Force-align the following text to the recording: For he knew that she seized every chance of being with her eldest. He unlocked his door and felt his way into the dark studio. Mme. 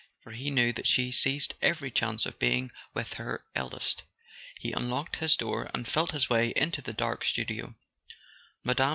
For 0.23 0.31
he 0.31 0.49
knew 0.49 0.73
that 0.73 0.87
she 0.87 1.11
seized 1.11 1.53
every 1.61 1.91
chance 1.91 2.25
of 2.25 2.39
being 2.39 2.71
with 2.91 3.13
her 3.13 3.43
eldest. 3.53 4.01
He 4.59 4.71
unlocked 4.71 5.17
his 5.17 5.35
door 5.35 5.69
and 5.75 5.87
felt 5.87 6.09
his 6.09 6.27
way 6.27 6.47
into 6.55 6.81
the 6.81 6.91
dark 6.91 7.23
studio. 7.23 7.75
Mme. 8.63 8.81